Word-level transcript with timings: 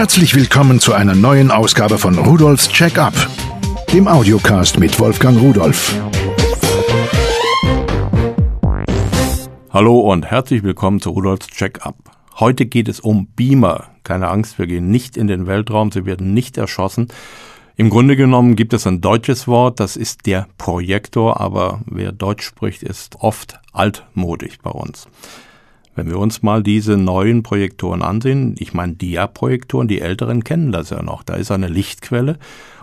Herzlich 0.00 0.34
willkommen 0.34 0.80
zu 0.80 0.94
einer 0.94 1.14
neuen 1.14 1.50
Ausgabe 1.50 1.98
von 1.98 2.16
Rudolfs 2.16 2.70
Check-up, 2.70 3.12
dem 3.92 4.08
Audiocast 4.08 4.78
mit 4.78 4.98
Wolfgang 4.98 5.38
Rudolf. 5.38 5.94
Hallo 9.68 10.00
und 10.00 10.24
herzlich 10.24 10.62
willkommen 10.62 11.02
zu 11.02 11.10
Rudolfs 11.10 11.48
Check-up. 11.48 11.96
Heute 12.38 12.64
geht 12.64 12.88
es 12.88 13.00
um 13.00 13.26
Beamer. 13.36 13.88
Keine 14.02 14.28
Angst, 14.28 14.58
wir 14.58 14.66
gehen 14.66 14.90
nicht 14.90 15.18
in 15.18 15.26
den 15.26 15.46
Weltraum, 15.46 15.92
sie 15.92 16.06
werden 16.06 16.32
nicht 16.32 16.56
erschossen. 16.56 17.08
Im 17.76 17.90
Grunde 17.90 18.16
genommen 18.16 18.56
gibt 18.56 18.72
es 18.72 18.86
ein 18.86 19.02
deutsches 19.02 19.48
Wort, 19.48 19.80
das 19.80 19.96
ist 19.96 20.24
der 20.24 20.46
Projektor, 20.56 21.42
aber 21.42 21.82
wer 21.84 22.12
Deutsch 22.12 22.46
spricht, 22.46 22.82
ist 22.82 23.16
oft 23.16 23.60
altmodisch 23.74 24.56
bei 24.62 24.70
uns. 24.70 25.08
Wenn 25.94 26.08
wir 26.08 26.18
uns 26.18 26.42
mal 26.42 26.62
diese 26.62 26.96
neuen 26.96 27.42
Projektoren 27.42 28.02
ansehen, 28.02 28.54
ich 28.58 28.74
meine 28.74 28.94
Dia-Projektoren, 28.94 29.88
die 29.88 30.00
Älteren 30.00 30.44
kennen 30.44 30.70
das 30.70 30.90
ja 30.90 31.02
noch. 31.02 31.24
Da 31.24 31.34
ist 31.34 31.50
eine 31.50 31.66
Lichtquelle 31.66 32.38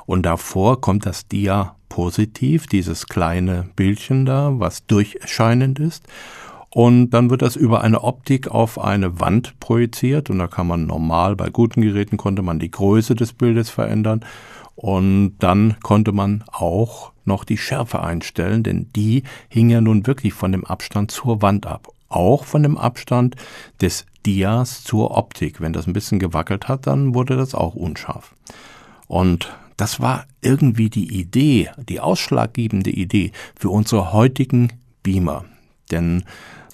und 0.06 0.26
davor 0.26 0.82
kommt 0.82 1.06
das 1.06 1.28
Dia-Positiv, 1.28 2.68
dieses 2.68 3.08
kleine 3.08 3.70
Bildchen 3.76 4.26
da, 4.26 4.60
was 4.60 4.86
durchscheinend 4.88 5.80
ist. 5.80 6.06
Und 6.70 7.12
dann 7.12 7.30
wird 7.30 7.42
das 7.42 7.56
über 7.56 7.82
eine 7.82 8.04
Optik 8.04 8.50
auf 8.50 8.80
eine 8.80 9.22
Wand 9.22 9.58
projiziert 9.62 10.30
und 10.30 10.38
da 10.38 10.48
kann 10.48 10.68
man 10.68 10.86
normal, 10.86 11.38
bei 11.38 11.50
guten 11.50 11.82
Geräten 11.82 12.18
konnte 12.18 12.42
man 12.42 12.60
die 12.60 12.70
Größe 12.70 13.16
des 13.16 13.32
Bildes 13.32 13.70
verändern 13.70 14.26
und 14.76 15.38
dann 15.40 15.78
konnte 15.82 16.12
man 16.12 16.44
auch 16.52 17.14
noch 17.24 17.46
die 17.46 17.58
Schärfe 17.58 18.04
einstellen, 18.04 18.64
denn 18.64 18.90
die 18.96 19.24
hing 19.48 19.70
ja 19.70 19.82
nun 19.82 20.06
wirklich 20.06 20.34
von 20.34 20.52
dem 20.52 20.66
Abstand 20.66 21.10
zur 21.10 21.42
Wand 21.42 21.66
ab 21.66 21.88
auch 22.10 22.46
von 22.46 22.64
dem 22.64 22.78
Abstand 22.78 23.36
des 23.82 24.06
Dias 24.26 24.84
zur 24.84 25.18
Optik. 25.18 25.62
Wenn 25.62 25.74
das 25.74 25.88
ein 25.88 25.94
bisschen 25.94 26.20
gewackelt 26.20 26.68
hat, 26.68 26.88
dann 26.88 27.14
wurde 27.14 27.38
das 27.38 27.56
auch 27.56 27.76
unscharf. 27.76 28.36
Und 29.08 29.54
das 29.78 30.00
war 30.00 30.26
irgendwie 30.42 30.90
die 30.90 31.20
Idee, 31.20 31.70
die 31.78 32.00
ausschlaggebende 32.00 32.90
Idee 32.90 33.32
für 33.56 33.70
unsere 33.70 34.12
heutigen 34.12 34.74
Beamer. 35.04 35.46
Denn 35.92 36.24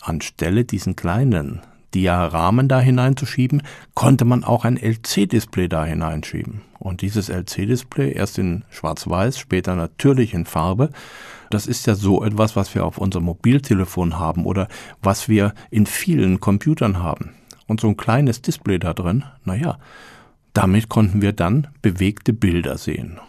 anstelle 0.02 0.66
diesen 0.66 0.95
kleinen 0.95 1.61
Diaramen 1.94 2.67
da 2.67 2.80
hineinzuschieben, 2.80 3.63
konnte 3.94 4.25
man 4.25 4.44
auch 4.44 4.66
ein 4.66 4.77
LC-Display 4.77 5.67
da 5.67 5.86
hineinschieben. 5.86 6.61
Und 6.80 7.02
dieses 7.02 7.30
LC-Display 7.30 8.13
erst 8.13 8.38
in 8.38 8.66
Schwarz-Weiß, 8.69 9.38
später 9.38 9.75
natürlich 9.75 10.33
in 10.33 10.45
Farbe. 10.45 10.89
Das 11.50 11.67
ist 11.67 11.85
ja 11.88 11.95
so 11.95 12.23
etwas, 12.23 12.55
was 12.55 12.73
wir 12.75 12.85
auf 12.85 12.97
unserem 12.97 13.25
Mobiltelefon 13.25 14.19
haben 14.19 14.45
oder 14.45 14.67
was 15.02 15.30
wir 15.30 15.53
in 15.69 15.85
vielen 15.85 16.39
Computern 16.39 17.00
haben. 17.00 17.31
Und 17.67 17.80
so 17.80 17.88
ein 17.88 17.97
kleines 17.97 18.41
Display 18.41 18.80
da 18.80 18.94
drin, 18.94 19.23
naja, 19.45 19.78
damit 20.53 20.89
konnten 20.89 21.22
wir 21.22 21.33
dann 21.33 21.67
bewegte 21.81 22.33
Bilder 22.33 22.78
sehen. 22.78 23.19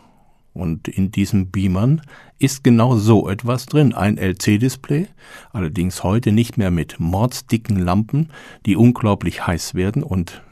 Und 0.54 0.86
in 0.86 1.10
diesen 1.10 1.50
Beamern 1.50 2.00
ist 2.38 2.62
genau 2.62 2.96
so 2.96 3.28
etwas 3.28 3.66
drin. 3.66 3.92
Ein 3.92 4.18
LC-Display, 4.18 5.08
allerdings 5.52 6.04
heute 6.04 6.30
nicht 6.30 6.56
mehr 6.56 6.70
mit 6.70 7.00
mordsdicken 7.00 7.76
Lampen, 7.76 8.30
die 8.64 8.76
unglaublich 8.76 9.46
heiß 9.46 9.74
werden 9.74 10.04
und 10.04 10.42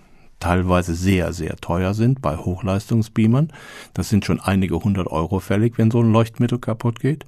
teilweise 0.40 0.96
sehr, 0.96 1.32
sehr 1.32 1.54
teuer 1.56 1.94
sind 1.94 2.20
bei 2.20 2.36
Hochleistungsbeamern. 2.36 3.52
Das 3.94 4.08
sind 4.08 4.24
schon 4.24 4.40
einige 4.40 4.74
hundert 4.80 5.06
Euro 5.06 5.38
fällig, 5.38 5.78
wenn 5.78 5.92
so 5.92 6.00
ein 6.02 6.12
Leuchtmittel 6.12 6.58
kaputt 6.58 6.98
geht. 6.98 7.24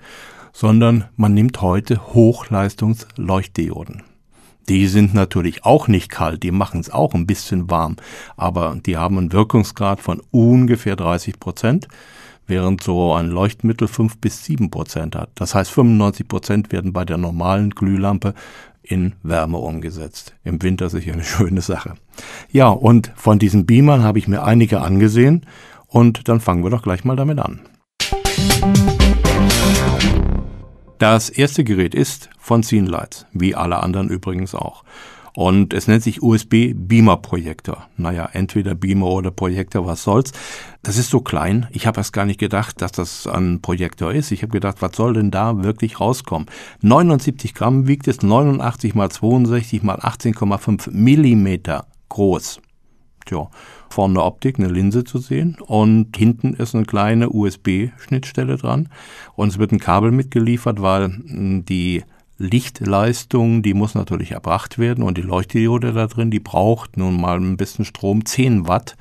Sondern 0.52 1.04
man 1.16 1.32
nimmt 1.32 1.60
heute 1.62 2.12
Hochleistungsleuchtdioden. 2.12 4.02
Die 4.68 4.86
sind 4.86 5.14
natürlich 5.14 5.64
auch 5.64 5.88
nicht 5.88 6.10
kalt, 6.10 6.42
die 6.42 6.50
machen 6.50 6.80
es 6.80 6.90
auch 6.90 7.12
ein 7.12 7.26
bisschen 7.26 7.70
warm, 7.70 7.96
aber 8.36 8.78
die 8.86 8.96
haben 8.96 9.18
einen 9.18 9.32
Wirkungsgrad 9.32 10.00
von 10.00 10.22
ungefähr 10.30 10.96
30 10.96 11.38
Prozent 11.38 11.88
während 12.46 12.82
so 12.82 13.14
ein 13.14 13.28
Leuchtmittel 13.28 13.88
fünf 13.88 14.18
bis 14.18 14.44
sieben 14.44 14.70
Prozent 14.70 15.16
hat. 15.16 15.30
Das 15.34 15.54
heißt, 15.54 15.70
95 15.70 16.28
Prozent 16.28 16.72
werden 16.72 16.92
bei 16.92 17.04
der 17.04 17.16
normalen 17.16 17.70
Glühlampe 17.70 18.34
in 18.82 19.14
Wärme 19.22 19.58
umgesetzt. 19.58 20.34
Im 20.44 20.62
Winter 20.62 20.90
sicher 20.90 21.12
eine 21.12 21.24
schöne 21.24 21.60
Sache. 21.60 21.94
Ja, 22.50 22.68
und 22.68 23.12
von 23.16 23.38
diesen 23.38 23.66
Beamern 23.66 24.02
habe 24.02 24.18
ich 24.18 24.28
mir 24.28 24.44
einige 24.44 24.80
angesehen 24.80 25.46
und 25.86 26.28
dann 26.28 26.40
fangen 26.40 26.62
wir 26.64 26.70
doch 26.70 26.82
gleich 26.82 27.04
mal 27.04 27.16
damit 27.16 27.38
an. 27.38 27.60
Das 30.98 31.28
erste 31.28 31.64
Gerät 31.64 31.94
ist 31.94 32.30
von 32.38 32.62
Scenelights, 32.62 33.26
wie 33.32 33.54
alle 33.54 33.82
anderen 33.82 34.08
übrigens 34.08 34.54
auch. 34.54 34.84
Und 35.36 35.74
es 35.74 35.88
nennt 35.88 36.04
sich 36.04 36.22
USB 36.22 36.74
Beamer 36.74 37.16
Projektor. 37.16 37.88
Naja, 37.96 38.28
entweder 38.32 38.76
Beamer 38.76 39.08
oder 39.08 39.32
Projektor, 39.32 39.84
was 39.84 40.04
soll's. 40.04 40.32
Das 40.82 40.96
ist 40.96 41.10
so 41.10 41.20
klein. 41.20 41.66
Ich 41.72 41.88
habe 41.88 41.98
erst 41.98 42.12
gar 42.12 42.24
nicht 42.24 42.38
gedacht, 42.38 42.80
dass 42.80 42.92
das 42.92 43.26
ein 43.26 43.60
Projektor 43.60 44.12
ist. 44.12 44.30
Ich 44.30 44.42
habe 44.42 44.52
gedacht, 44.52 44.76
was 44.80 44.94
soll 44.94 45.14
denn 45.14 45.32
da 45.32 45.64
wirklich 45.64 45.98
rauskommen? 45.98 46.46
79 46.82 47.52
Gramm 47.52 47.88
wiegt 47.88 48.06
es, 48.06 48.22
89 48.22 48.94
mal 48.94 49.10
62 49.10 49.82
mal 49.82 49.98
18,5 49.98 50.92
Millimeter 50.92 51.86
groß. 52.10 52.60
Tja, 53.26 53.48
vorne 53.88 54.22
Optik, 54.22 54.58
eine 54.58 54.68
Linse 54.68 55.02
zu 55.02 55.18
sehen 55.18 55.56
und 55.66 56.16
hinten 56.16 56.52
ist 56.54 56.74
eine 56.74 56.84
kleine 56.84 57.30
USB-Schnittstelle 57.30 58.56
dran 58.56 58.90
und 59.34 59.48
es 59.48 59.58
wird 59.58 59.72
ein 59.72 59.80
Kabel 59.80 60.10
mitgeliefert, 60.10 60.82
weil 60.82 61.06
hm, 61.06 61.64
die 61.64 62.04
Lichtleistung, 62.38 63.62
die 63.62 63.74
muss 63.74 63.94
natürlich 63.94 64.32
erbracht 64.32 64.78
werden 64.78 65.04
und 65.04 65.16
die 65.18 65.22
Leuchtdiode 65.22 65.92
da 65.92 66.06
drin, 66.06 66.30
die 66.30 66.40
braucht 66.40 66.96
nun 66.96 67.20
mal 67.20 67.38
ein 67.38 67.56
bisschen 67.56 67.84
Strom, 67.84 68.24
10 68.24 68.66
Watt 68.66 68.96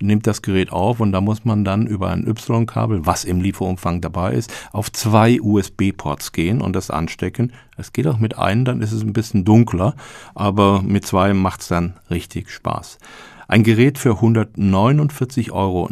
nimmt 0.00 0.26
das 0.26 0.42
Gerät 0.42 0.72
auf 0.72 1.00
und 1.00 1.12
da 1.12 1.20
muss 1.20 1.44
man 1.44 1.64
dann 1.64 1.86
über 1.86 2.10
ein 2.10 2.26
Y-Kabel, 2.26 3.06
was 3.06 3.24
im 3.24 3.40
Lieferumfang 3.40 4.00
dabei 4.00 4.34
ist, 4.34 4.52
auf 4.72 4.92
zwei 4.92 5.40
USB-Ports 5.40 6.32
gehen 6.32 6.60
und 6.60 6.74
das 6.74 6.90
anstecken. 6.90 7.52
Es 7.76 7.92
geht 7.92 8.06
auch 8.06 8.18
mit 8.18 8.38
einem, 8.38 8.64
dann 8.64 8.82
ist 8.82 8.92
es 8.92 9.02
ein 9.02 9.12
bisschen 9.12 9.44
dunkler, 9.44 9.94
aber 10.34 10.82
mit 10.82 11.06
zwei 11.06 11.34
macht 11.34 11.62
es 11.62 11.68
dann 11.68 11.94
richtig 12.10 12.50
Spaß. 12.50 12.98
Ein 13.50 13.62
Gerät 13.62 13.96
für 13.96 14.16
149,90 14.20 15.52
Euro. 15.52 15.88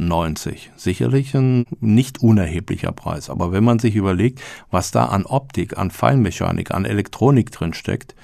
Sicherlich 0.77 1.35
ein 1.35 1.65
nicht 1.81 2.21
unerheblicher 2.21 2.93
Preis. 2.93 3.31
Aber 3.31 3.51
wenn 3.51 3.65
man 3.65 3.79
sich 3.79 3.95
überlegt, 3.95 4.43
was 4.71 4.91
da 4.91 5.07
an 5.07 5.25
Optik, 5.25 5.79
an 5.79 5.91
Feinmechanik, 5.91 6.73
an 6.73 6.85
Elektronik 6.85 7.51
drin 7.51 7.73
steckt, 7.73 8.15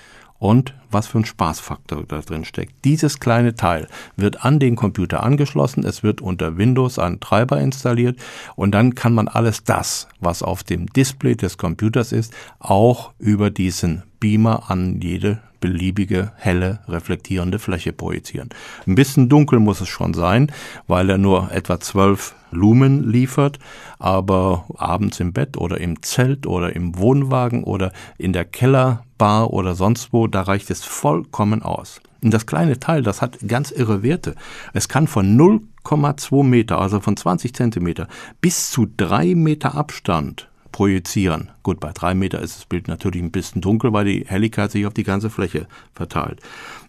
und 0.43 0.75
was 0.91 1.07
für 1.07 1.19
ein 1.19 1.25
Spaßfaktor 1.25 2.03
da 2.03 2.19
drin 2.19 2.45
steckt. 2.45 2.85
Dieses 2.85 3.21
kleine 3.21 3.55
Teil 3.55 3.87
wird 4.17 4.45
an 4.45 4.59
den 4.59 4.75
Computer 4.75 5.23
angeschlossen, 5.23 5.85
es 5.85 6.03
wird 6.03 6.21
unter 6.21 6.59
Windows 6.59 6.99
ein 6.99 7.21
Treiber 7.21 7.61
installiert 7.61 8.19
und 8.57 8.73
dann 8.73 8.97
kann 8.97 9.15
man 9.15 9.29
alles 9.29 9.63
das, 9.63 10.09
was 10.19 10.43
auf 10.43 10.65
dem 10.65 10.87
Display 10.87 11.37
des 11.37 11.59
Computers 11.59 12.11
ist, 12.11 12.35
auch 12.59 13.13
über 13.21 13.51
diesen 13.51 14.03
Beamer 14.19 14.69
an 14.69 15.01
jede 15.01 15.39
beliebige 15.63 16.33
helle 16.37 16.81
reflektierende 16.89 17.59
Fläche 17.59 17.95
projizieren. 17.95 18.51
Ein 18.87 18.97
bisschen 18.97 19.31
dunkel 19.31 19.61
muss 19.61 19.81
es 19.81 19.89
schon 19.89 20.13
sein, 20.13 20.53
weil 20.87 21.09
er 21.09 21.17
nur 21.17 21.51
etwa 21.53 21.81
12 21.81 22.35
Lumen 22.51 23.11
liefert, 23.11 23.59
aber 23.99 24.67
abends 24.77 25.21
im 25.21 25.33
Bett 25.33 25.57
oder 25.57 25.81
im 25.81 26.03
Zelt 26.03 26.47
oder 26.47 26.77
im 26.77 26.99
Wohnwagen 26.99 27.65
oder 27.65 27.93
in 28.19 28.35
der 28.35 28.45
Kellerbar 28.45 29.51
oder 29.53 29.75
sonst 29.75 30.13
wo, 30.13 30.27
da 30.27 30.43
reicht 30.43 30.71
es 30.71 30.85
vollkommen 30.85 31.63
aus. 31.63 32.03
Und 32.23 32.35
das 32.35 32.47
kleine 32.47 32.79
Teil, 32.79 33.03
das 33.03 33.23
hat 33.23 33.39
ganz 33.47 33.71
irre 33.71 34.03
Werte. 34.03 34.35
Es 34.75 34.89
kann 34.89 35.07
von 35.07 35.39
0,2 35.39 36.45
Meter, 36.45 36.81
also 36.81 37.01
von 37.01 37.17
20 37.17 37.55
Zentimeter, 37.55 38.09
bis 38.41 38.71
zu 38.71 38.87
drei 38.97 39.35
Meter 39.35 39.75
Abstand 39.75 40.49
projizieren. 40.73 41.53
Gut, 41.63 41.79
bei 41.79 41.93
drei 41.93 42.15
Meter 42.15 42.41
ist 42.41 42.57
das 42.57 42.65
Bild 42.65 42.89
natürlich 42.89 43.23
ein 43.23 43.31
bisschen 43.31 43.61
dunkel, 43.61 43.93
weil 43.93 44.07
die 44.07 44.25
Helligkeit 44.27 44.73
sich 44.73 44.87
auf 44.87 44.95
die 44.95 45.05
ganze 45.05 45.31
Fläche 45.31 45.69
verteilt. 45.95 46.41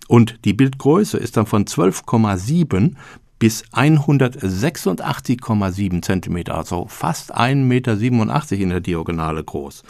Und 0.07 0.39
die 0.45 0.53
Bildgröße 0.53 1.17
ist 1.17 1.37
dann 1.37 1.45
von 1.45 1.65
12,7 1.65 2.95
bis 3.39 3.65
186,7 3.73 6.01
Zentimeter, 6.01 6.55
also 6.55 6.87
fast 6.87 7.35
1,87 7.35 7.55
Meter 7.55 7.99
in 8.55 8.69
der 8.69 8.79
Diagonale 8.79 9.43
groß. 9.43 9.83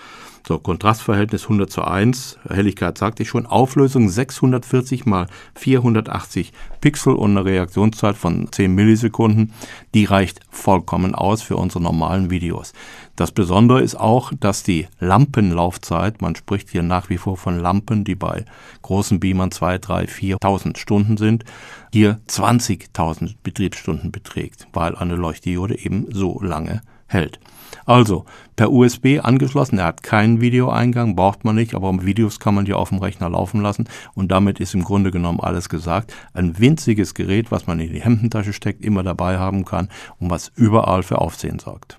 So, 0.45 0.59
Kontrastverhältnis 0.59 1.43
100 1.43 1.71
zu 1.71 1.83
1, 1.85 2.37
Helligkeit 2.49 2.97
sagte 2.97 3.23
ich 3.23 3.29
schon, 3.29 3.45
Auflösung 3.45 4.09
640 4.09 5.05
mal 5.05 5.27
480 5.55 6.51
Pixel 6.81 7.13
und 7.13 7.31
eine 7.31 7.45
Reaktionszeit 7.45 8.17
von 8.17 8.51
10 8.51 8.75
Millisekunden. 8.75 9.53
Die 9.93 10.03
reicht 10.03 10.41
vollkommen 10.49 11.15
aus 11.15 11.41
für 11.41 11.55
unsere 11.55 11.81
normalen 11.81 12.29
Videos. 12.29 12.73
Das 13.15 13.31
Besondere 13.31 13.81
ist 13.81 13.95
auch, 13.95 14.33
dass 14.37 14.63
die 14.63 14.87
Lampenlaufzeit, 14.99 16.21
man 16.21 16.35
spricht 16.35 16.71
hier 16.71 16.83
nach 16.83 17.09
wie 17.09 17.17
vor 17.17 17.37
von 17.37 17.57
Lampen, 17.57 18.03
die 18.03 18.15
bei 18.15 18.43
großen 18.81 19.21
Beamern 19.21 19.51
2, 19.51 19.77
3, 19.77 20.03
4.000 20.05 20.77
Stunden 20.77 21.15
sind, 21.15 21.45
hier 21.93 22.19
20.000 22.27 23.35
Betriebsstunden 23.43 24.11
beträgt, 24.11 24.67
weil 24.73 24.97
eine 24.97 25.15
Leuchtdiode 25.15 25.79
eben 25.79 26.07
so 26.11 26.41
lange 26.41 26.81
hält. 27.07 27.39
Also, 27.85 28.25
per 28.55 28.71
USB 28.71 29.19
angeschlossen, 29.21 29.79
er 29.79 29.85
hat 29.85 30.03
keinen 30.03 30.41
Videoeingang, 30.41 31.15
braucht 31.15 31.43
man 31.43 31.55
nicht, 31.55 31.75
aber 31.75 31.93
Videos 32.05 32.39
kann 32.39 32.55
man 32.55 32.65
ja 32.65 32.75
auf 32.75 32.89
dem 32.89 32.99
Rechner 32.99 33.29
laufen 33.29 33.61
lassen 33.61 33.89
und 34.13 34.31
damit 34.31 34.59
ist 34.59 34.73
im 34.73 34.83
Grunde 34.83 35.11
genommen 35.11 35.39
alles 35.39 35.69
gesagt. 35.69 36.13
Ein 36.33 36.59
winziges 36.59 37.13
Gerät, 37.13 37.51
was 37.51 37.67
man 37.67 37.79
in 37.79 37.93
die 37.93 38.01
Hemdentasche 38.01 38.53
steckt, 38.53 38.83
immer 38.83 39.03
dabei 39.03 39.37
haben 39.37 39.65
kann 39.65 39.89
und 40.19 40.29
was 40.29 40.51
überall 40.55 41.03
für 41.03 41.19
Aufsehen 41.19 41.59
sorgt. 41.59 41.97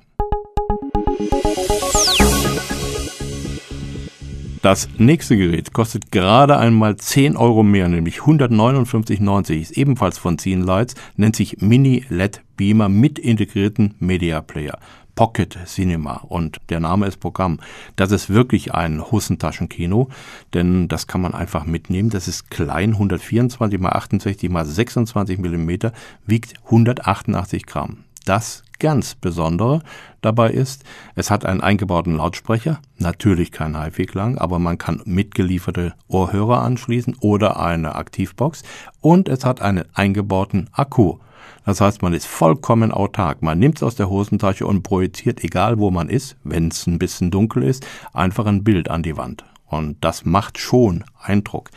Das 4.65 4.89
nächste 4.97 5.37
Gerät 5.37 5.75
kostet 5.75 6.11
gerade 6.11 6.57
einmal 6.57 6.97
10 6.97 7.37
Euro 7.37 7.63
mehr, 7.63 7.87
nämlich 7.91 8.21
159,90, 8.21 9.61
ist 9.61 9.73
ebenfalls 9.73 10.17
von 10.17 10.39
Lights, 10.43 10.95
nennt 11.17 11.37
sich 11.37 11.61
Mini 11.61 12.03
LED 12.09 12.41
Beamer 12.57 12.89
mit 12.89 13.19
integrierten 13.19 13.95
Media 13.99 14.41
Player. 14.41 14.79
Pocket 15.15 15.59
Cinema 15.67 16.25
und 16.29 16.59
der 16.69 16.81
Name 16.81 17.07
ist 17.07 17.21
Programm. 17.21 17.61
Das 17.97 18.11
ist 18.11 18.31
wirklich 18.31 18.75
ein 18.75 19.01
Hosentaschenkino, 19.03 20.09
denn 20.53 20.89
das 20.89 21.07
kann 21.07 21.21
man 21.21 21.35
einfach 21.35 21.65
mitnehmen. 21.65 22.11
Das 22.11 22.29
ist 22.29 22.51
klein, 22.51 22.93
124 22.93 23.81
x 23.81 23.87
68 23.93 24.51
x 24.51 24.75
26 24.75 25.39
Millimeter, 25.39 25.93
wiegt 26.27 26.55
188 26.65 27.67
Gramm. 27.67 28.05
Das 28.25 28.65
ganz 28.79 29.15
Besondere 29.15 29.83
dabei 30.21 30.51
ist, 30.51 30.85
es 31.15 31.31
hat 31.31 31.45
einen 31.45 31.61
eingebauten 31.61 32.17
Lautsprecher, 32.17 32.81
natürlich 32.99 33.53
kein 33.53 33.81
HiFi-Klang, 33.81 34.39
aber 34.39 34.59
man 34.59 34.79
kann 34.79 35.03
mitgelieferte 35.05 35.95
Ohrhörer 36.09 36.63
anschließen 36.63 37.17
oder 37.21 37.61
eine 37.61 37.95
Aktivbox 37.95 38.63
und 39.01 39.29
es 39.29 39.45
hat 39.45 39.61
einen 39.61 39.85
eingebauten 39.95 40.71
Akku. 40.73 41.19
Das 41.65 41.81
heißt, 41.81 42.03
man 42.03 42.15
ist 42.15 42.27
vollkommen 42.27 42.93
autark. 42.93 43.43
Man 43.43 43.59
nimmt 43.59 43.79
es 43.79 43.83
aus 43.83 43.95
der 43.95 44.11
Hosentasche 44.11 44.67
und 44.67 44.83
projiziert, 44.83 45.43
egal 45.43 45.79
wo 45.79 45.91
man 45.91 46.09
ist, 46.09 46.37
wenn 46.45 46.69
es 46.69 46.87
ein 46.87 46.99
bisschen 46.99 47.31
dunkel 47.31 47.63
ist, 47.63 47.87
einfach 48.13 48.47
ein 48.47 48.65
Bild 48.65 48.91
an 48.91 49.03
die 49.03 49.17
Wand. 49.17 49.45
Und 49.67 49.97
das 50.05 50.25
macht 50.25 50.59
schon 50.59 51.05
Eindruck. 51.21 51.71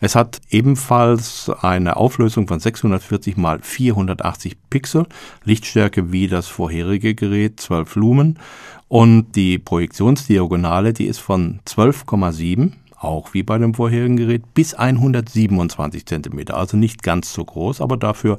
Es 0.00 0.16
hat 0.16 0.40
ebenfalls 0.50 1.50
eine 1.60 1.96
Auflösung 1.96 2.48
von 2.48 2.58
640 2.58 3.36
mal 3.36 3.60
480 3.62 4.56
Pixel, 4.70 5.06
Lichtstärke 5.44 6.10
wie 6.10 6.26
das 6.26 6.48
vorherige 6.48 7.14
Gerät, 7.14 7.60
12 7.60 7.94
Lumen. 7.96 8.38
Und 8.88 9.36
die 9.36 9.58
Projektionsdiagonale, 9.58 10.92
die 10.92 11.06
ist 11.06 11.18
von 11.18 11.60
12,7 11.66 12.72
auch 13.04 13.34
wie 13.34 13.42
bei 13.42 13.58
dem 13.58 13.74
vorherigen 13.74 14.16
Gerät, 14.16 14.54
bis 14.54 14.74
127 14.74 16.06
cm. 16.06 16.50
Also 16.50 16.76
nicht 16.76 17.02
ganz 17.02 17.32
so 17.32 17.44
groß, 17.44 17.80
aber 17.80 17.96
dafür 17.96 18.36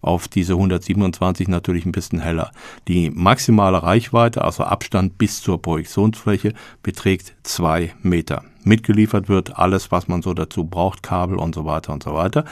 auf 0.00 0.28
diese 0.28 0.54
127 0.54 1.48
natürlich 1.48 1.86
ein 1.86 1.92
bisschen 1.92 2.20
heller. 2.20 2.50
Die 2.88 3.10
maximale 3.10 3.82
Reichweite, 3.82 4.42
also 4.44 4.64
Abstand 4.64 5.18
bis 5.18 5.42
zur 5.42 5.60
Projektionsfläche, 5.60 6.54
beträgt 6.82 7.34
zwei 7.42 7.94
Meter. 8.02 8.42
Mitgeliefert 8.64 9.28
wird 9.28 9.58
alles, 9.58 9.90
was 9.90 10.08
man 10.08 10.22
so 10.22 10.34
dazu 10.34 10.64
braucht, 10.64 11.02
Kabel 11.02 11.38
und 11.38 11.54
so 11.54 11.64
weiter 11.64 11.92
und 11.92 12.02
so 12.02 12.14
weiter. 12.14 12.44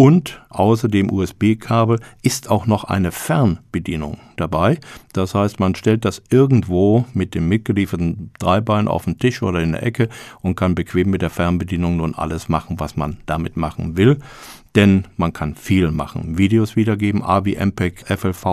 Und 0.00 0.40
außer 0.48 0.88
dem 0.88 1.12
USB-Kabel 1.12 2.00
ist 2.22 2.48
auch 2.48 2.64
noch 2.64 2.84
eine 2.84 3.12
Fernbedienung 3.12 4.16
dabei. 4.38 4.78
Das 5.12 5.34
heißt, 5.34 5.60
man 5.60 5.74
stellt 5.74 6.06
das 6.06 6.22
irgendwo 6.30 7.04
mit 7.12 7.34
dem 7.34 7.50
mitgelieferten 7.50 8.30
Dreibein 8.38 8.88
auf 8.88 9.04
den 9.04 9.18
Tisch 9.18 9.42
oder 9.42 9.60
in 9.60 9.72
der 9.72 9.82
Ecke 9.82 10.08
und 10.40 10.54
kann 10.54 10.74
bequem 10.74 11.10
mit 11.10 11.20
der 11.20 11.28
Fernbedienung 11.28 11.98
nun 11.98 12.14
alles 12.14 12.48
machen, 12.48 12.80
was 12.80 12.96
man 12.96 13.18
damit 13.26 13.58
machen 13.58 13.98
will. 13.98 14.20
Denn 14.76 15.08
man 15.16 15.32
kann 15.32 15.56
viel 15.56 15.90
machen. 15.90 16.38
Videos 16.38 16.76
wiedergeben, 16.76 17.22
AVI, 17.22 17.56
MPEG, 17.56 18.04
FLV, 18.06 18.44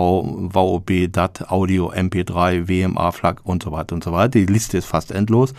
VOB, 0.52 1.12
DAT, 1.12 1.50
Audio, 1.50 1.92
MP3, 1.92 2.68
WMA, 2.68 3.12
FLAC 3.12 3.40
und 3.44 3.62
so 3.62 3.70
weiter 3.70 3.94
und 3.94 4.02
so 4.02 4.12
weiter. 4.12 4.30
Die 4.30 4.46
Liste 4.46 4.78
ist 4.78 4.86
fast 4.86 5.12
endlos. 5.12 5.54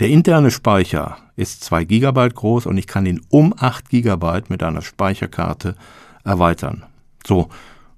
Der 0.00 0.08
interne 0.08 0.50
Speicher 0.50 1.18
ist 1.36 1.62
2 1.64 1.84
GB 1.84 2.30
groß 2.30 2.64
und 2.64 2.78
ich 2.78 2.86
kann 2.86 3.04
ihn 3.04 3.20
um 3.28 3.54
8 3.56 3.90
GB 3.90 4.42
mit 4.48 4.62
einer 4.62 4.80
Speicherkarte 4.80 5.74
erweitern. 6.24 6.84
So 7.26 7.50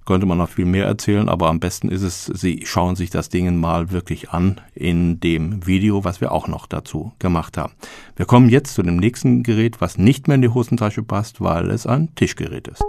könnte 0.05 0.25
man 0.25 0.37
noch 0.37 0.49
viel 0.49 0.65
mehr 0.65 0.85
erzählen, 0.85 1.29
aber 1.29 1.49
am 1.49 1.59
besten 1.59 1.89
ist 1.89 2.01
es, 2.01 2.25
Sie 2.25 2.63
schauen 2.65 2.95
sich 2.95 3.09
das 3.09 3.29
Ding 3.29 3.55
mal 3.59 3.91
wirklich 3.91 4.31
an 4.31 4.61
in 4.73 5.19
dem 5.19 5.65
Video, 5.65 6.03
was 6.03 6.21
wir 6.21 6.31
auch 6.31 6.47
noch 6.47 6.67
dazu 6.67 7.13
gemacht 7.19 7.57
haben. 7.57 7.73
Wir 8.15 8.25
kommen 8.25 8.49
jetzt 8.49 8.73
zu 8.75 8.83
dem 8.83 8.97
nächsten 8.97 9.43
Gerät, 9.43 9.81
was 9.81 9.97
nicht 9.97 10.27
mehr 10.27 10.35
in 10.35 10.41
die 10.41 10.49
Hosentasche 10.49 11.03
passt, 11.03 11.41
weil 11.41 11.69
es 11.69 11.87
ein 11.87 12.13
Tischgerät 12.15 12.67
ist. 12.67 12.83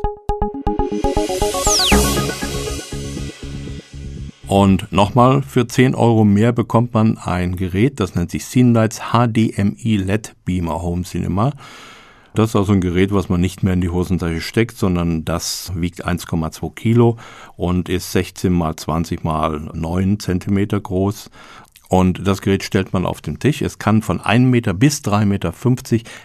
Und 4.47 4.93
nochmal, 4.93 5.43
für 5.43 5.67
10 5.67 5.95
Euro 5.95 6.25
mehr 6.25 6.53
bekommt 6.53 6.95
man 6.95 7.19
ein 7.19 7.57
Gerät, 7.57 7.99
das 7.99 8.15
nennt 8.15 8.31
sich 8.31 8.45
Cinelights 8.45 9.01
HDMI 9.13 9.97
LED 9.97 10.35
Beamer 10.45 10.83
Home 10.83 11.03
Cinema. 11.03 11.53
Das 12.35 12.51
ist 12.51 12.57
also 12.57 12.73
ein 12.73 12.81
Gerät, 12.81 13.13
was 13.15 13.29
man 13.29 13.41
nicht 13.41 13.63
mehr 13.63 13.75
in 13.75 13.81
die 13.81 13.91
Hosentasche 13.91 14.41
steckt, 14.41 14.77
sondern 14.77 15.25
das 15.25 15.71
wiegt 15.77 16.05
1,2 16.05 16.75
Kilo 16.75 17.17
und 17.57 17.89
ist 17.89 18.11
16 18.11 18.53
mal 18.53 18.75
20 18.75 19.23
mal 19.23 19.61
9 19.73 20.19
Zentimeter 20.19 20.81
groß. 20.81 21.31
Und 21.89 22.27
das 22.27 22.43
Gerät 22.43 22.65
stellt 22.65 22.93
man 22.93 23.07
auf 23.07 23.21
den 23.21 23.39
Tisch. 23.39 23.63
Es 23.63 23.79
kann 23.79 24.03
von 24.03 24.21
1 24.21 24.51
Meter 24.51 24.75
bis 24.75 24.99
3,50 25.03 25.27
Meter 25.27 25.53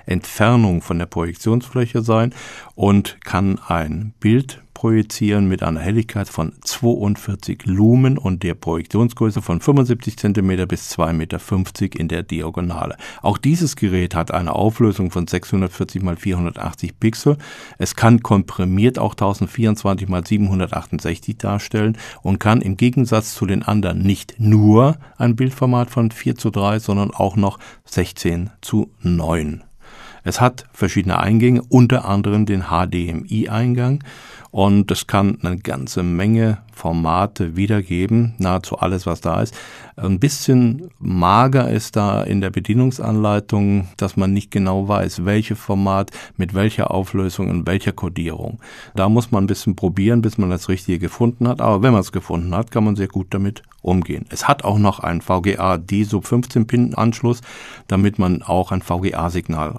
Entfernung 0.08 0.82
von 0.82 0.98
der 0.98 1.06
Projektionsfläche 1.06 2.02
sein 2.02 2.34
und 2.74 3.20
kann 3.24 3.60
ein 3.68 4.14
Bild 4.20 4.64
projizieren 4.80 5.50
mit 5.50 5.62
einer 5.62 5.82
Helligkeit 5.82 6.30
von 6.30 6.54
42 6.62 7.66
Lumen 7.66 8.18
und 8.18 8.44
der 8.44 8.54
Projektionsgröße 8.54 9.42
von 9.42 9.60
75 9.60 10.16
cm 10.16 10.68
bis 10.70 10.98
2,50 10.98 11.12
Meter 11.12 12.00
in 12.00 12.08
der 12.08 12.24
Diagonale. 12.24 12.96
Auch 13.22 13.38
dieses 13.38 13.76
Gerät 13.76 14.16
hat 14.16 14.32
eine 14.32 14.56
Auflösung 14.56 15.12
von 15.12 15.28
640 15.28 16.02
x 16.02 16.22
480 16.22 16.98
Pixel. 16.98 17.38
Es 17.78 17.98
kann 17.98 18.24
komprimiert 18.24 19.00
auch 19.00 19.16
1024 19.16 20.08
x 20.08 20.30
768 20.30 21.38
darstellen 21.38 21.98
und 22.22 22.40
kann 22.40 22.62
im 22.62 22.78
Gegensatz 22.78 23.34
zu 23.34 23.46
den 23.46 23.64
anderen 23.64 24.02
nicht 24.02 24.36
nur 24.38 24.96
ein 25.18 25.36
Bildformat 25.36 25.90
von 25.90 26.10
4 26.10 26.36
zu 26.36 26.52
3, 26.52 26.80
sondern 26.80 27.12
auch 27.12 27.36
noch 27.36 27.60
16 27.84 28.52
zu 28.62 28.92
9. 29.02 29.62
Es 30.24 30.40
hat 30.40 30.66
verschiedene 30.72 31.20
Eingänge, 31.20 31.64
unter 31.70 32.06
anderem 32.06 32.46
den 32.46 32.66
HDMI-Eingang 32.70 34.04
und 34.52 34.90
es 34.92 35.08
kann 35.08 35.38
eine 35.42 35.58
ganze 35.58 36.04
Menge 36.04 36.60
Formate 36.74 37.58
wiedergeben, 37.58 38.36
nahezu 38.38 38.80
alles, 38.80 39.06
was 39.06 39.20
da 39.20 39.42
ist. 39.42 39.54
Ein 39.98 40.20
bisschen 40.20 40.90
mager 41.00 41.70
ist 41.70 41.98
da 41.98 42.24
in 42.24 42.40
der 42.40 42.52
Bedienungsanleitung, 42.52 43.90
dass 43.98 44.16
man 44.16 44.32
nicht 44.34 44.50
genau 44.50 44.88
weiß, 44.88 45.26
welche 45.26 45.58
Format 45.58 46.12
mit 46.38 46.54
welcher 46.54 46.92
Auflösung 46.92 47.50
und 47.50 47.68
welcher 47.68 47.92
Codierung. 47.92 48.60
Da 48.96 49.10
muss 49.10 49.30
man 49.30 49.44
ein 49.44 49.48
bisschen 49.48 49.76
probieren, 49.76 50.22
bis 50.22 50.38
man 50.38 50.50
das 50.50 50.70
Richtige 50.70 51.00
gefunden 51.00 51.48
hat. 51.50 51.60
Aber 51.60 51.82
wenn 51.82 51.92
man 51.92 52.02
es 52.02 52.14
gefunden 52.14 52.56
hat, 52.56 52.72
kann 52.72 52.86
man 52.86 52.96
sehr 52.96 53.10
gut 53.10 53.28
damit 53.32 53.62
umgehen. 53.82 54.26
Es 54.30 54.48
hat 54.48 54.64
auch 54.64 54.78
noch 54.78 55.00
einen 55.00 55.22
VGA 55.22 55.78
D-Sub 55.78 56.26
15 56.26 56.66
Pin 56.66 56.96
Anschluss, 56.96 57.42
damit 57.88 58.20
man 58.20 58.42
auch 58.42 58.72
ein 58.72 58.82
VGA-Signal 58.82 59.72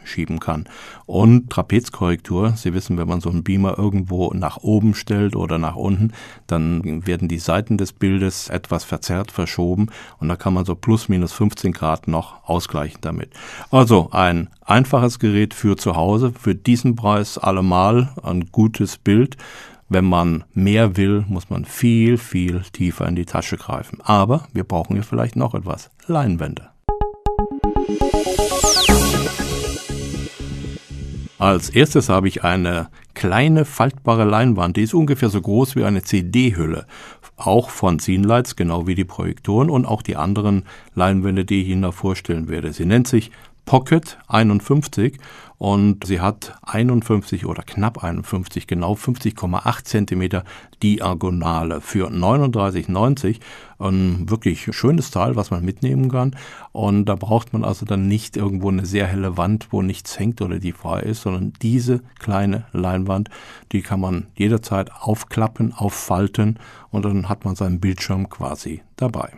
reinschieben 0.00 0.40
kann. 0.40 0.64
Und 1.06 1.50
Trapezkorrektur. 1.50 2.54
Sie 2.56 2.74
wissen, 2.74 2.98
wenn 2.98 3.08
man 3.08 3.20
so 3.20 3.30
einen 3.30 3.42
Beamer 3.42 3.78
irgendwo 3.78 4.32
nach 4.34 4.58
oben 4.58 4.94
stellt 4.94 5.36
oder 5.36 5.58
nach 5.58 5.76
unten, 5.76 6.12
dann 6.46 7.06
werden 7.06 7.28
die 7.28 7.38
Seiten 7.38 7.78
des 7.78 7.92
Bildes 7.92 8.48
etwas 8.48 8.84
verzerrt, 8.84 9.30
verschoben 9.30 9.88
und 10.18 10.28
da 10.28 10.36
kann 10.36 10.54
man 10.54 10.64
so 10.64 10.74
plus 10.74 11.08
minus 11.08 11.32
15 11.32 11.72
Grad 11.72 12.08
noch 12.08 12.48
ausgleichen 12.48 13.00
damit. 13.00 13.30
Also 13.70 14.10
ein 14.12 14.48
einfaches 14.64 15.18
Gerät 15.18 15.54
für 15.54 15.76
zu 15.76 15.96
Hause, 15.96 16.32
für 16.38 16.54
diesen 16.54 16.96
Preis 16.96 17.38
allemal 17.38 18.10
ein 18.22 18.50
gutes 18.52 18.98
Bild. 18.98 19.36
Wenn 19.92 20.04
man 20.04 20.44
mehr 20.54 20.96
will, 20.96 21.24
muss 21.26 21.50
man 21.50 21.64
viel, 21.64 22.16
viel 22.16 22.62
tiefer 22.72 23.08
in 23.08 23.16
die 23.16 23.24
Tasche 23.24 23.56
greifen. 23.56 23.98
Aber 24.02 24.46
wir 24.52 24.62
brauchen 24.62 24.94
hier 24.94 25.02
vielleicht 25.02 25.34
noch 25.34 25.52
etwas. 25.52 25.90
Leinwände. 26.06 26.68
Als 31.40 31.70
erstes 31.70 32.10
habe 32.10 32.28
ich 32.28 32.44
eine 32.44 32.90
kleine 33.14 33.64
faltbare 33.64 34.24
Leinwand, 34.24 34.76
die 34.76 34.82
ist 34.82 34.92
ungefähr 34.92 35.30
so 35.30 35.40
groß 35.40 35.74
wie 35.74 35.84
eine 35.84 36.02
CD-Hülle. 36.02 36.86
Auch 37.38 37.70
von 37.70 37.98
Scenelights, 37.98 38.56
genau 38.56 38.86
wie 38.86 38.94
die 38.94 39.06
Projektoren 39.06 39.70
und 39.70 39.86
auch 39.86 40.02
die 40.02 40.16
anderen 40.16 40.64
Leinwände, 40.94 41.46
die 41.46 41.62
ich 41.62 41.68
Ihnen 41.68 41.80
da 41.80 41.92
vorstellen 41.92 42.48
werde. 42.48 42.74
Sie 42.74 42.84
nennt 42.84 43.08
sich 43.08 43.30
Pocket 43.64 44.18
51 44.28 45.16
und 45.60 46.06
sie 46.06 46.22
hat 46.22 46.54
51 46.62 47.44
oder 47.44 47.62
knapp 47.62 48.02
51, 48.02 48.66
genau 48.66 48.94
50,8 48.94 49.84
Zentimeter 49.84 50.42
Diagonale 50.82 51.82
für 51.82 52.08
39,90. 52.08 53.40
Ein 53.78 54.30
wirklich 54.30 54.74
schönes 54.74 55.10
Teil, 55.10 55.36
was 55.36 55.50
man 55.50 55.62
mitnehmen 55.62 56.10
kann. 56.10 56.34
Und 56.72 57.04
da 57.04 57.14
braucht 57.14 57.52
man 57.52 57.62
also 57.62 57.84
dann 57.84 58.08
nicht 58.08 58.38
irgendwo 58.38 58.70
eine 58.70 58.86
sehr 58.86 59.06
helle 59.06 59.36
Wand, 59.36 59.68
wo 59.70 59.82
nichts 59.82 60.18
hängt 60.18 60.40
oder 60.40 60.60
die 60.60 60.72
frei 60.72 61.00
ist, 61.00 61.20
sondern 61.20 61.52
diese 61.60 62.00
kleine 62.18 62.64
Leinwand, 62.72 63.28
die 63.72 63.82
kann 63.82 64.00
man 64.00 64.28
jederzeit 64.36 64.90
aufklappen, 64.90 65.74
auffalten 65.74 66.58
und 66.88 67.04
dann 67.04 67.28
hat 67.28 67.44
man 67.44 67.54
seinen 67.54 67.80
Bildschirm 67.80 68.30
quasi 68.30 68.80
dabei. 68.96 69.34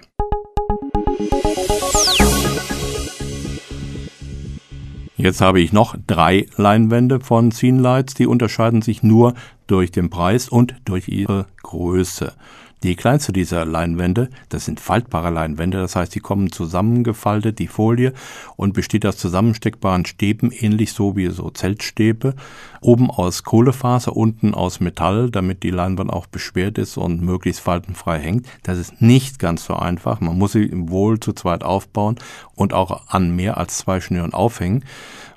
Jetzt 5.16 5.40
habe 5.40 5.60
ich 5.60 5.72
noch 5.72 5.94
drei 6.06 6.46
Leinwände 6.56 7.20
von 7.20 7.52
Scene 7.52 7.80
Lights, 7.80 8.14
die 8.14 8.26
unterscheiden 8.26 8.80
sich 8.80 9.02
nur 9.02 9.34
durch 9.66 9.90
den 9.90 10.10
Preis 10.10 10.48
und 10.48 10.74
durch 10.84 11.08
ihre 11.08 11.46
Größe. 11.62 12.32
Die 12.82 12.96
kleinste 12.96 13.32
dieser 13.32 13.64
Leinwände, 13.64 14.28
das 14.48 14.64
sind 14.64 14.80
faltbare 14.80 15.30
Leinwände, 15.30 15.78
das 15.78 15.94
heißt, 15.94 16.12
die 16.14 16.20
kommen 16.20 16.50
zusammengefaltet, 16.50 17.60
die 17.60 17.68
Folie, 17.68 18.12
und 18.56 18.74
besteht 18.74 19.06
aus 19.06 19.16
zusammensteckbaren 19.16 20.04
Stäben, 20.04 20.50
ähnlich 20.50 20.92
so 20.92 21.14
wie 21.14 21.28
so 21.30 21.50
Zeltstäbe, 21.50 22.34
oben 22.80 23.08
aus 23.08 23.44
Kohlefaser, 23.44 24.16
unten 24.16 24.52
aus 24.52 24.80
Metall, 24.80 25.30
damit 25.30 25.62
die 25.62 25.70
Leinwand 25.70 26.12
auch 26.12 26.26
beschwert 26.26 26.76
ist 26.76 26.96
und 26.96 27.22
möglichst 27.22 27.60
faltenfrei 27.60 28.18
hängt. 28.18 28.46
Das 28.64 28.78
ist 28.78 29.00
nicht 29.00 29.38
ganz 29.38 29.64
so 29.64 29.76
einfach. 29.76 30.20
Man 30.20 30.36
muss 30.36 30.52
sie 30.52 30.68
wohl 30.72 31.20
zu 31.20 31.32
zweit 31.34 31.62
aufbauen 31.62 32.16
und 32.56 32.72
auch 32.72 33.06
an 33.06 33.36
mehr 33.36 33.58
als 33.58 33.78
zwei 33.78 34.00
Schnüren 34.00 34.34
aufhängen 34.34 34.84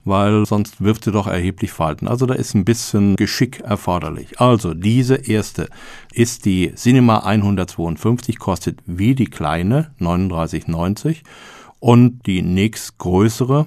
weil 0.05 0.45
sonst 0.45 0.81
wirft 0.81 1.03
sie 1.03 1.11
doch 1.11 1.27
erheblich 1.27 1.71
Falten. 1.71 2.07
Also 2.07 2.25
da 2.25 2.35
ist 2.35 2.53
ein 2.53 2.63
bisschen 2.63 3.15
Geschick 3.15 3.59
erforderlich. 3.59 4.39
Also 4.39 4.73
diese 4.73 5.15
erste 5.15 5.67
ist 6.13 6.45
die 6.45 6.73
Cinema 6.75 7.25
152, 7.25 8.39
kostet 8.39 8.79
wie 8.85 9.15
die 9.15 9.25
kleine 9.25 9.91
39,90 9.99 11.17
und 11.79 12.25
die 12.25 12.41
nächstgrößere 12.41 13.65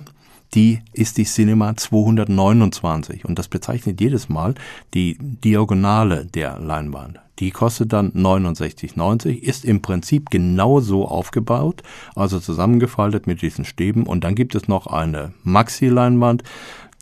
die 0.54 0.80
ist 0.92 1.18
die 1.18 1.24
Cinema 1.24 1.76
229 1.76 3.24
und 3.24 3.38
das 3.38 3.48
bezeichnet 3.48 4.00
jedes 4.00 4.28
Mal 4.28 4.54
die 4.94 5.18
Diagonale 5.20 6.24
der 6.24 6.58
Leinwand. 6.58 7.20
Die 7.38 7.50
kostet 7.50 7.92
dann 7.92 8.12
69,90, 8.12 9.38
ist 9.38 9.64
im 9.64 9.80
Prinzip 9.80 10.30
genauso 10.30 11.06
aufgebaut, 11.06 11.82
also 12.16 12.40
zusammengefaltet 12.40 13.26
mit 13.26 13.42
diesen 13.42 13.64
Stäben. 13.64 14.04
Und 14.04 14.24
dann 14.24 14.34
gibt 14.34 14.54
es 14.56 14.66
noch 14.66 14.88
eine 14.88 15.32
Maxi-Leinwand, 15.44 16.42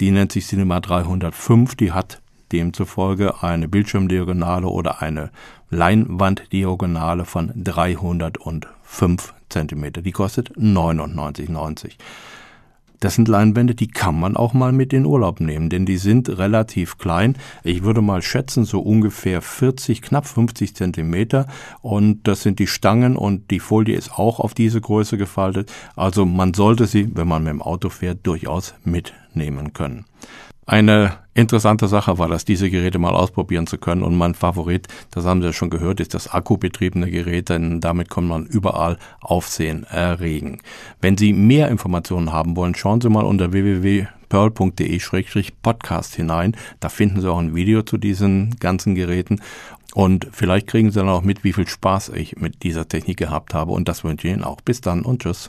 die 0.00 0.10
nennt 0.10 0.32
sich 0.32 0.46
Cinema 0.46 0.80
305, 0.80 1.74
die 1.76 1.92
hat 1.92 2.20
demzufolge 2.52 3.42
eine 3.42 3.66
Bildschirmdiagonale 3.66 4.66
oder 4.68 5.00
eine 5.00 5.30
Leinwanddiagonale 5.70 7.24
von 7.24 7.52
305 7.56 9.34
Zentimeter. 9.48 10.02
Die 10.02 10.12
kostet 10.12 10.56
99,90. 10.56 11.92
Das 13.00 13.14
sind 13.14 13.28
Leinwände, 13.28 13.74
die 13.74 13.88
kann 13.88 14.18
man 14.18 14.36
auch 14.36 14.54
mal 14.54 14.72
mit 14.72 14.92
in 14.92 15.04
Urlaub 15.04 15.40
nehmen, 15.40 15.68
denn 15.68 15.86
die 15.86 15.98
sind 15.98 16.28
relativ 16.28 16.98
klein. 16.98 17.36
Ich 17.62 17.82
würde 17.82 18.02
mal 18.02 18.22
schätzen, 18.22 18.64
so 18.64 18.80
ungefähr 18.80 19.42
40, 19.42 20.02
knapp 20.02 20.26
50 20.26 20.74
Zentimeter. 20.74 21.46
Und 21.82 22.26
das 22.26 22.42
sind 22.42 22.58
die 22.58 22.66
Stangen 22.66 23.16
und 23.16 23.50
die 23.50 23.60
Folie 23.60 23.96
ist 23.96 24.12
auch 24.18 24.40
auf 24.40 24.54
diese 24.54 24.80
Größe 24.80 25.18
gefaltet. 25.18 25.72
Also 25.94 26.24
man 26.24 26.54
sollte 26.54 26.86
sie, 26.86 27.14
wenn 27.14 27.28
man 27.28 27.42
mit 27.42 27.52
dem 27.52 27.62
Auto 27.62 27.88
fährt, 27.88 28.26
durchaus 28.26 28.74
mitnehmen 28.84 29.72
können. 29.72 30.04
Eine 30.68 31.18
interessante 31.32 31.86
Sache 31.86 32.18
war 32.18 32.28
das, 32.28 32.44
diese 32.44 32.68
Geräte 32.70 32.98
mal 32.98 33.14
ausprobieren 33.14 33.68
zu 33.68 33.78
können. 33.78 34.02
Und 34.02 34.18
mein 34.18 34.34
Favorit, 34.34 34.88
das 35.12 35.24
haben 35.24 35.40
Sie 35.40 35.46
ja 35.46 35.52
schon 35.52 35.70
gehört, 35.70 36.00
ist 36.00 36.12
das 36.12 36.26
akkubetriebene 36.28 37.08
Gerät, 37.08 37.50
denn 37.50 37.80
damit 37.80 38.10
kann 38.10 38.26
man 38.26 38.46
überall 38.46 38.98
Aufsehen 39.20 39.84
erregen. 39.84 40.60
Wenn 41.00 41.16
Sie 41.16 41.32
mehr 41.32 41.68
Informationen 41.68 42.32
haben 42.32 42.56
wollen, 42.56 42.74
schauen 42.74 43.00
Sie 43.00 43.08
mal 43.08 43.24
unter 43.24 43.52
www.pearl.de-podcast 43.52 46.16
hinein. 46.16 46.56
Da 46.80 46.88
finden 46.88 47.20
Sie 47.20 47.30
auch 47.30 47.38
ein 47.38 47.54
Video 47.54 47.82
zu 47.82 47.96
diesen 47.96 48.56
ganzen 48.58 48.96
Geräten. 48.96 49.40
Und 49.94 50.26
vielleicht 50.32 50.66
kriegen 50.66 50.90
Sie 50.90 50.98
dann 50.98 51.08
auch 51.08 51.22
mit, 51.22 51.44
wie 51.44 51.52
viel 51.52 51.68
Spaß 51.68 52.08
ich 52.08 52.38
mit 52.38 52.64
dieser 52.64 52.88
Technik 52.88 53.18
gehabt 53.18 53.54
habe. 53.54 53.70
Und 53.70 53.86
das 53.86 54.02
wünsche 54.02 54.26
ich 54.26 54.34
Ihnen 54.34 54.42
auch. 54.42 54.60
Bis 54.62 54.80
dann 54.80 55.02
und 55.02 55.22
tschüss. 55.22 55.48